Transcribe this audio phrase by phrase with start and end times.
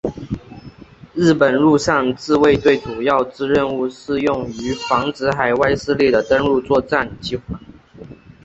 [1.13, 7.43] 日本陆上自卫队主要之任务是用于防止海外势力的登陆作战计划。